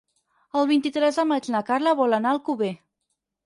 El 0.61 0.65
vint-i-tres 0.71 1.21
de 1.21 1.27
maig 1.33 1.51
na 1.57 1.63
Carla 1.69 1.95
vol 2.03 2.21
anar 2.21 2.33
a 2.35 2.39
Alcover. 2.41 2.75